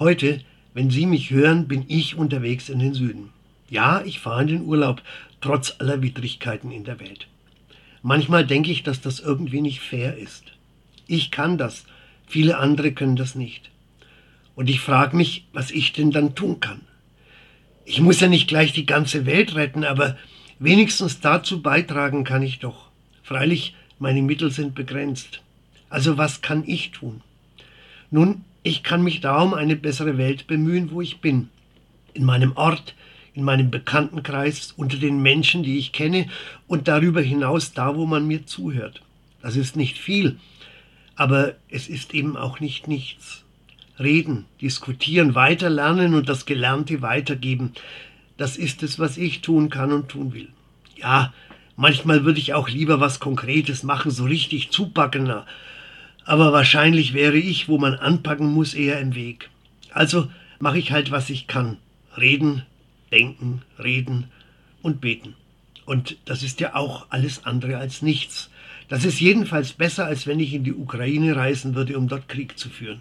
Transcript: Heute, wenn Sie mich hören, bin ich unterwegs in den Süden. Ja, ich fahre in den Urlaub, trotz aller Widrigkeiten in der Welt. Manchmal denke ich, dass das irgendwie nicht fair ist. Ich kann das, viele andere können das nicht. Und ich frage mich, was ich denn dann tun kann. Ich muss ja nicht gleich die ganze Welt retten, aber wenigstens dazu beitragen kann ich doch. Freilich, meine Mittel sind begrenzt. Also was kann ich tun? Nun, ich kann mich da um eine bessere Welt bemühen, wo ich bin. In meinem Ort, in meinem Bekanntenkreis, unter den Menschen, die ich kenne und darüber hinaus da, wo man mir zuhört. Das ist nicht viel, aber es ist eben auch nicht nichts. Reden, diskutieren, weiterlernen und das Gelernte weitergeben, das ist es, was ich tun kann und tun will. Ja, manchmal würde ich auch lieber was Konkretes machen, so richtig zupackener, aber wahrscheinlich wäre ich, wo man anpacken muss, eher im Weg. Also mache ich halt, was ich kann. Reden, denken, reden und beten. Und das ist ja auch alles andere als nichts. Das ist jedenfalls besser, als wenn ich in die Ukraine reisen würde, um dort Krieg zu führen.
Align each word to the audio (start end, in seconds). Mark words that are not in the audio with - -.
Heute, 0.00 0.40
wenn 0.72 0.88
Sie 0.88 1.04
mich 1.04 1.30
hören, 1.30 1.68
bin 1.68 1.84
ich 1.86 2.16
unterwegs 2.16 2.70
in 2.70 2.78
den 2.78 2.94
Süden. 2.94 3.28
Ja, 3.68 4.00
ich 4.02 4.18
fahre 4.18 4.40
in 4.40 4.48
den 4.48 4.62
Urlaub, 4.62 5.02
trotz 5.42 5.76
aller 5.78 6.00
Widrigkeiten 6.00 6.70
in 6.70 6.84
der 6.84 7.00
Welt. 7.00 7.26
Manchmal 8.00 8.46
denke 8.46 8.70
ich, 8.70 8.82
dass 8.82 9.02
das 9.02 9.20
irgendwie 9.20 9.60
nicht 9.60 9.80
fair 9.80 10.16
ist. 10.16 10.44
Ich 11.06 11.30
kann 11.30 11.58
das, 11.58 11.84
viele 12.26 12.56
andere 12.56 12.92
können 12.92 13.14
das 13.14 13.34
nicht. 13.34 13.70
Und 14.54 14.70
ich 14.70 14.80
frage 14.80 15.14
mich, 15.14 15.44
was 15.52 15.70
ich 15.70 15.92
denn 15.92 16.10
dann 16.12 16.34
tun 16.34 16.60
kann. 16.60 16.80
Ich 17.84 18.00
muss 18.00 18.20
ja 18.20 18.28
nicht 18.28 18.48
gleich 18.48 18.72
die 18.72 18.86
ganze 18.86 19.26
Welt 19.26 19.54
retten, 19.54 19.84
aber 19.84 20.16
wenigstens 20.58 21.20
dazu 21.20 21.60
beitragen 21.60 22.24
kann 22.24 22.42
ich 22.42 22.58
doch. 22.58 22.88
Freilich, 23.22 23.74
meine 23.98 24.22
Mittel 24.22 24.50
sind 24.50 24.74
begrenzt. 24.74 25.42
Also 25.90 26.16
was 26.16 26.40
kann 26.40 26.64
ich 26.66 26.92
tun? 26.92 27.20
Nun, 28.10 28.46
ich 28.62 28.82
kann 28.82 29.02
mich 29.02 29.20
da 29.20 29.40
um 29.40 29.54
eine 29.54 29.76
bessere 29.76 30.18
Welt 30.18 30.46
bemühen, 30.46 30.90
wo 30.90 31.00
ich 31.00 31.20
bin. 31.20 31.48
In 32.12 32.24
meinem 32.24 32.56
Ort, 32.56 32.94
in 33.34 33.44
meinem 33.44 33.70
Bekanntenkreis, 33.70 34.74
unter 34.76 34.98
den 34.98 35.22
Menschen, 35.22 35.62
die 35.62 35.78
ich 35.78 35.92
kenne 35.92 36.26
und 36.66 36.88
darüber 36.88 37.20
hinaus 37.20 37.72
da, 37.72 37.96
wo 37.96 38.06
man 38.06 38.26
mir 38.26 38.46
zuhört. 38.46 39.02
Das 39.42 39.56
ist 39.56 39.76
nicht 39.76 39.98
viel, 39.98 40.38
aber 41.16 41.54
es 41.68 41.88
ist 41.88 42.12
eben 42.14 42.36
auch 42.36 42.60
nicht 42.60 42.88
nichts. 42.88 43.44
Reden, 43.98 44.46
diskutieren, 44.60 45.34
weiterlernen 45.34 46.14
und 46.14 46.28
das 46.28 46.46
Gelernte 46.46 47.02
weitergeben, 47.02 47.72
das 48.38 48.56
ist 48.56 48.82
es, 48.82 48.98
was 48.98 49.18
ich 49.18 49.42
tun 49.42 49.68
kann 49.68 49.92
und 49.92 50.08
tun 50.08 50.32
will. 50.32 50.48
Ja, 50.96 51.34
manchmal 51.76 52.24
würde 52.24 52.40
ich 52.40 52.54
auch 52.54 52.70
lieber 52.70 52.98
was 52.98 53.20
Konkretes 53.20 53.82
machen, 53.82 54.10
so 54.10 54.24
richtig 54.24 54.70
zupackener, 54.70 55.46
aber 56.30 56.52
wahrscheinlich 56.52 57.12
wäre 57.12 57.38
ich, 57.38 57.68
wo 57.68 57.76
man 57.76 57.94
anpacken 57.94 58.46
muss, 58.46 58.74
eher 58.74 59.00
im 59.00 59.16
Weg. 59.16 59.50
Also 59.92 60.30
mache 60.60 60.78
ich 60.78 60.92
halt, 60.92 61.10
was 61.10 61.28
ich 61.28 61.48
kann. 61.48 61.76
Reden, 62.16 62.62
denken, 63.10 63.62
reden 63.80 64.28
und 64.80 65.00
beten. 65.00 65.34
Und 65.86 66.18
das 66.26 66.44
ist 66.44 66.60
ja 66.60 66.76
auch 66.76 67.06
alles 67.10 67.44
andere 67.46 67.78
als 67.78 68.00
nichts. 68.00 68.48
Das 68.88 69.04
ist 69.04 69.18
jedenfalls 69.20 69.72
besser, 69.72 70.04
als 70.04 70.28
wenn 70.28 70.38
ich 70.38 70.54
in 70.54 70.62
die 70.62 70.72
Ukraine 70.72 71.34
reisen 71.34 71.74
würde, 71.74 71.98
um 71.98 72.06
dort 72.06 72.28
Krieg 72.28 72.56
zu 72.56 72.68
führen. 72.68 72.98